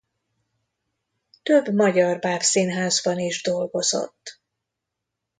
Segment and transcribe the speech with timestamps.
[1.43, 4.41] Több magyar bábszínházban is dolgozott.